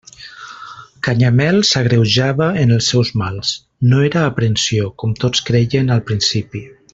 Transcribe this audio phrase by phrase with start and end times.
[1.07, 3.53] Canyamel s'agreujava en els seus mals:
[3.93, 6.65] no era aprensió, com tots creien al principi.